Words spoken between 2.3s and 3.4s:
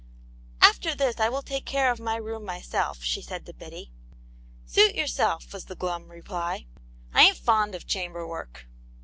myself," she